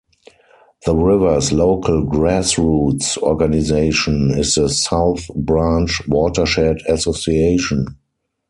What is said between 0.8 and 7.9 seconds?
The river's local grassroots organization is the South Branch Watershed Association.